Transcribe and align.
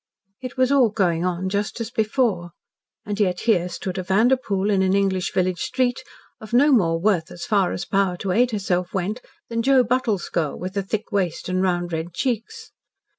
It 0.41 0.57
was 0.57 0.71
all 0.71 0.89
going 0.89 1.23
on 1.23 1.47
just 1.47 1.79
as 1.79 1.91
before, 1.91 2.53
and 3.05 3.19
yet 3.19 3.41
here 3.41 3.69
stood 3.69 3.99
a 3.99 4.03
Vanderpoel 4.03 4.71
in 4.71 4.81
an 4.81 4.95
English 4.95 5.31
village 5.31 5.59
street, 5.59 6.01
of 6.39 6.53
no 6.53 6.71
more 6.71 6.99
worth 6.99 7.29
as 7.29 7.45
far 7.45 7.71
as 7.71 7.85
power 7.85 8.17
to 8.17 8.31
aid 8.31 8.49
herself 8.49 8.95
went 8.95 9.21
than 9.47 9.61
Joe 9.61 9.83
Buttle's 9.83 10.27
girl 10.29 10.57
with 10.57 10.73
the 10.73 10.81
thick 10.81 11.11
waist 11.11 11.49
and 11.49 11.61
round 11.61 11.93
red 11.93 12.15
cheeks. 12.15 12.71